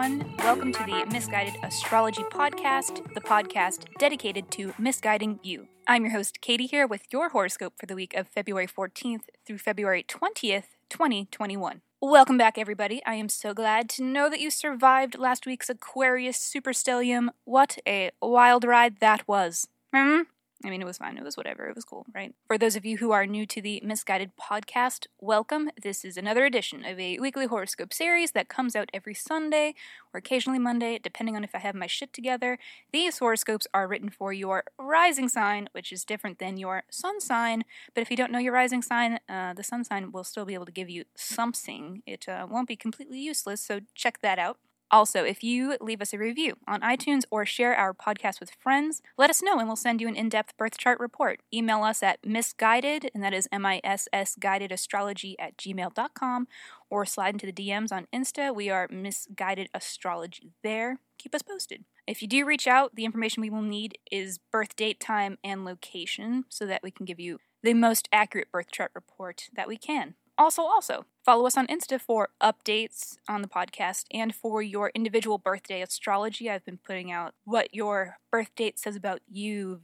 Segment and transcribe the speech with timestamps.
[0.00, 0.34] everyone.
[0.38, 5.68] Welcome to the Miss Guided Astrology Podcast, the podcast dedicated to misguiding you.
[5.86, 9.58] I'm your host, Katie, here with your horoscope for the week of February 14th through
[9.58, 11.82] February 20th, 2021.
[12.00, 13.02] Welcome back, everybody.
[13.04, 17.28] I am so glad to know that you survived last week's Aquarius superstellium.
[17.44, 19.68] What a wild ride that was.
[19.94, 20.22] Hmm?
[20.62, 21.16] I mean, it was fine.
[21.16, 21.68] It was whatever.
[21.68, 22.34] It was cool, right?
[22.46, 25.70] For those of you who are new to the Miss Guided podcast, welcome.
[25.80, 29.74] This is another edition of a weekly horoscope series that comes out every Sunday
[30.12, 32.58] or occasionally Monday, depending on if I have my shit together.
[32.92, 37.64] These horoscopes are written for your rising sign, which is different than your sun sign.
[37.94, 40.54] But if you don't know your rising sign, uh, the sun sign will still be
[40.54, 42.02] able to give you something.
[42.06, 44.58] It uh, won't be completely useless, so check that out.
[44.90, 49.00] Also, if you leave us a review on iTunes or share our podcast with friends,
[49.16, 51.40] let us know and we'll send you an in depth birth chart report.
[51.54, 56.48] Email us at misguided, and that is M I S S guided astrology at gmail.com,
[56.90, 58.52] or slide into the DMs on Insta.
[58.52, 60.98] We are misguided astrology there.
[61.18, 61.84] Keep us posted.
[62.08, 65.64] If you do reach out, the information we will need is birth date, time, and
[65.64, 69.76] location so that we can give you the most accurate birth chart report that we
[69.76, 70.14] can.
[70.36, 75.38] Also, also, follow us on Insta for updates on the podcast and for your individual
[75.38, 76.50] birthday astrology.
[76.50, 79.82] I've been putting out what your birth date says about you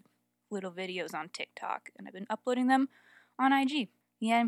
[0.50, 2.89] little videos on TikTok, and I've been uploading them
[3.39, 3.91] on IG.
[4.19, 4.42] Yeah.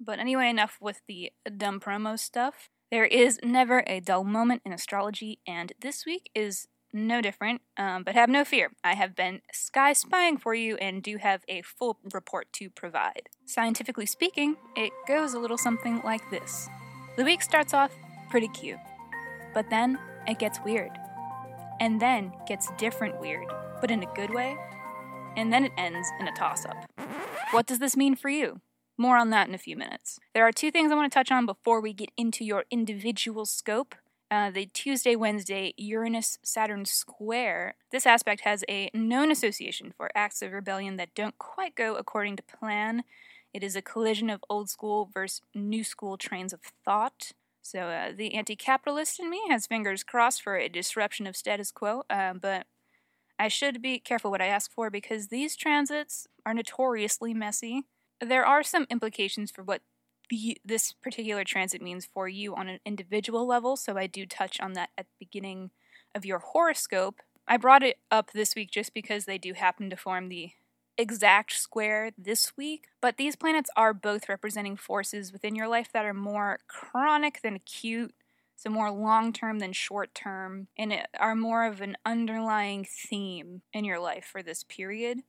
[0.00, 2.70] But anyway, enough with the dumb promo stuff.
[2.90, 7.62] There is never a dull moment in astrology, and this week is no different.
[7.76, 11.42] Um, but have no fear, I have been sky spying for you and do have
[11.48, 13.28] a full report to provide.
[13.44, 16.68] Scientifically speaking, it goes a little something like this
[17.16, 17.92] The week starts off
[18.30, 18.78] pretty cute,
[19.54, 20.90] but then it gets weird,
[21.80, 23.46] and then gets different weird,
[23.80, 24.56] but in a good way,
[25.36, 26.76] and then it ends in a toss up.
[27.52, 28.60] What does this mean for you?
[28.98, 30.18] More on that in a few minutes.
[30.34, 33.44] There are two things I want to touch on before we get into your individual
[33.44, 33.94] scope
[34.30, 37.76] uh, the Tuesday Wednesday Uranus Saturn square.
[37.90, 42.36] This aspect has a known association for acts of rebellion that don't quite go according
[42.36, 43.04] to plan.
[43.54, 47.32] It is a collision of old school versus new school trains of thought.
[47.62, 51.70] So uh, the anti capitalist in me has fingers crossed for a disruption of status
[51.70, 52.66] quo, uh, but
[53.38, 57.82] I should be careful what I ask for because these transits are notoriously messy.
[58.20, 59.82] There are some implications for what
[60.28, 63.76] the, this particular transit means for you on an individual level.
[63.76, 65.70] So I do touch on that at the beginning
[66.14, 67.20] of your horoscope.
[67.48, 70.50] I brought it up this week just because they do happen to form the
[70.98, 76.06] exact square this week, but these planets are both representing forces within your life that
[76.06, 78.14] are more chronic than acute,
[78.56, 83.84] so more long term than short term, and are more of an underlying theme in
[83.84, 85.20] your life for this period.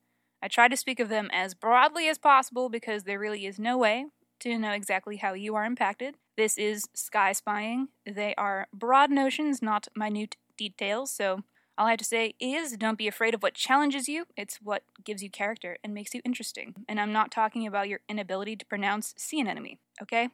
[0.41, 3.78] I try to speak of them as broadly as possible because there really is no
[3.78, 4.06] way
[4.42, 6.16] to know exactly how you are impacted.
[6.36, 7.90] This is sky spying.
[8.06, 11.44] They are broad notions, not minute details, so
[11.78, 14.25] all I have to say is don't be afraid of what challenges you.
[14.36, 16.74] It's what gives you character and makes you interesting.
[16.90, 20.30] And I'm not talking about your inability to pronounce sea anemone, okay?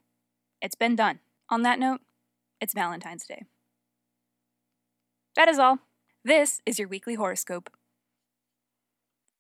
[0.62, 1.20] It's been done.
[1.50, 2.00] On that note,
[2.62, 3.44] it's Valentine's Day.
[5.36, 5.80] That is all.
[6.24, 7.70] This is your weekly horoscope.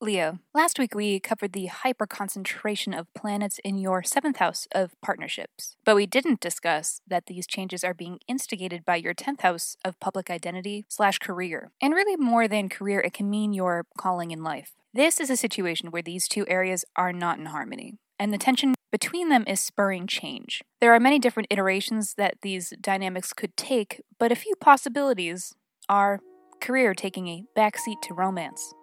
[0.03, 5.77] Leo, last week we covered the hyperconcentration of planets in your seventh house of partnerships,
[5.85, 9.97] but we didn't discuss that these changes are being instigated by your 10th house of
[10.01, 11.71] public identity slash career.
[11.81, 14.73] And really, more than career, it can mean your calling in life.
[14.93, 18.75] This is a situation where these two areas are not in harmony, and the tension
[18.91, 20.61] between them is spurring change.
[20.81, 25.53] There are many different iterations that these dynamics could take, but a few possibilities
[25.87, 26.19] are
[26.59, 28.73] career taking a backseat to romance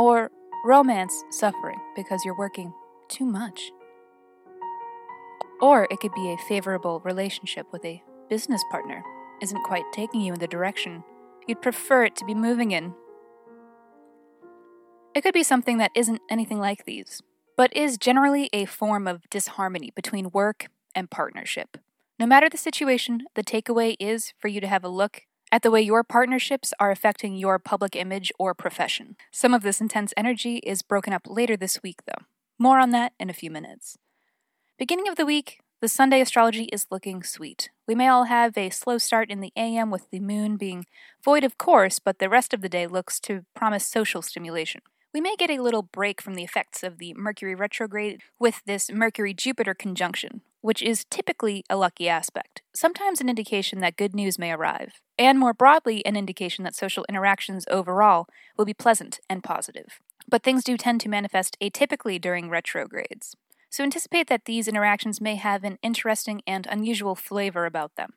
[0.00, 0.30] or
[0.64, 2.72] romance suffering because you're working
[3.08, 3.70] too much.
[5.60, 9.02] Or it could be a favorable relationship with a business partner
[9.42, 11.04] isn't quite taking you in the direction
[11.46, 12.94] you'd prefer it to be moving in.
[15.14, 17.20] It could be something that isn't anything like these,
[17.56, 21.76] but is generally a form of disharmony between work and partnership.
[22.18, 25.22] No matter the situation, the takeaway is for you to have a look
[25.52, 29.16] at the way your partnerships are affecting your public image or profession.
[29.30, 32.24] Some of this intense energy is broken up later this week, though.
[32.58, 33.98] More on that in a few minutes.
[34.78, 37.70] Beginning of the week, the Sunday astrology is looking sweet.
[37.88, 40.84] We may all have a slow start in the AM with the moon being
[41.24, 44.82] void of course, but the rest of the day looks to promise social stimulation.
[45.12, 48.92] We may get a little break from the effects of the Mercury retrograde with this
[48.92, 54.38] Mercury Jupiter conjunction, which is typically a lucky aspect, sometimes an indication that good news
[54.38, 58.26] may arrive, and more broadly, an indication that social interactions overall
[58.56, 60.00] will be pleasant and positive.
[60.28, 63.34] But things do tend to manifest atypically during retrogrades,
[63.70, 68.14] so anticipate that these interactions may have an interesting and unusual flavor about them.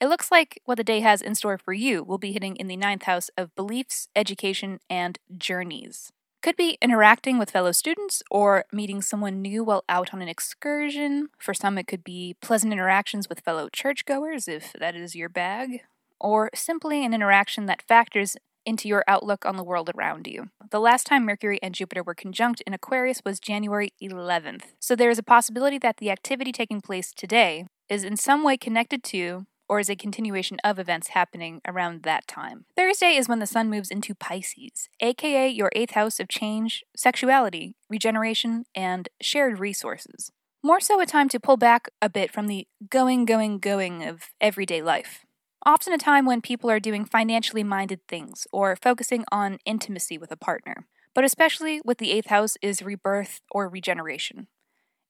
[0.00, 2.68] It looks like what the day has in store for you will be hitting in
[2.68, 6.12] the ninth house of beliefs, education, and journeys.
[6.40, 11.30] Could be interacting with fellow students or meeting someone new while out on an excursion.
[11.36, 15.80] For some, it could be pleasant interactions with fellow churchgoers, if that is your bag,
[16.20, 20.50] or simply an interaction that factors into your outlook on the world around you.
[20.70, 25.10] The last time Mercury and Jupiter were conjunct in Aquarius was January 11th, so there
[25.10, 29.46] is a possibility that the activity taking place today is in some way connected to
[29.68, 32.64] or is a continuation of events happening around that time.
[32.76, 37.74] Thursday is when the sun moves into Pisces, aka your eighth house of change, sexuality,
[37.88, 40.32] regeneration, and shared resources.
[40.62, 44.30] More so a time to pull back a bit from the going, going, going of
[44.40, 45.24] everyday life.
[45.64, 50.32] Often a time when people are doing financially minded things or focusing on intimacy with
[50.32, 50.86] a partner.
[51.14, 54.48] But especially with the eighth house is rebirth or regeneration.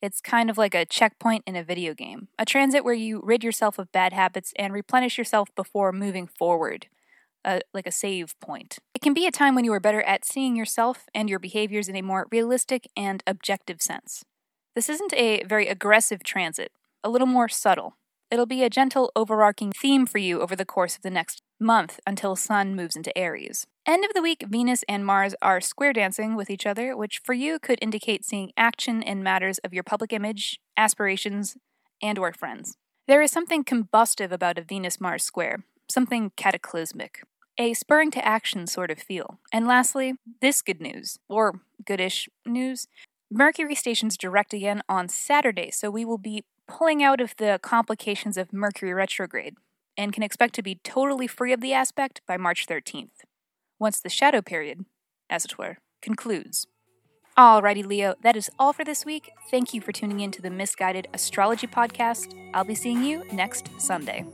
[0.00, 3.42] It's kind of like a checkpoint in a video game, a transit where you rid
[3.42, 6.86] yourself of bad habits and replenish yourself before moving forward,
[7.44, 8.78] uh, like a save point.
[8.94, 11.88] It can be a time when you are better at seeing yourself and your behaviors
[11.88, 14.24] in a more realistic and objective sense.
[14.76, 16.70] This isn't a very aggressive transit,
[17.02, 17.96] a little more subtle.
[18.30, 22.00] It'll be a gentle, overarching theme for you over the course of the next month
[22.06, 23.66] until Sun moves into Aries.
[23.86, 27.32] End of the week, Venus and Mars are square dancing with each other, which for
[27.32, 31.56] you could indicate seeing action in matters of your public image, aspirations,
[32.02, 32.76] and or friends.
[33.06, 37.22] There is something combustive about a Venus-Mars square, something cataclysmic,
[37.56, 39.38] a spurring to action sort of feel.
[39.52, 42.86] And lastly, this good news, or goodish news,
[43.30, 48.36] Mercury stations direct again on Saturday, so we will be pulling out of the complications
[48.36, 49.56] of Mercury retrograde
[49.98, 53.24] and can expect to be totally free of the aspect by March 13th,
[53.78, 54.86] once the shadow period,
[55.28, 56.66] as it were, concludes.
[57.36, 59.30] Alrighty, Leo, that is all for this week.
[59.50, 62.34] Thank you for tuning in to the Miss Guided Astrology Podcast.
[62.54, 64.24] I'll be seeing you next Sunday.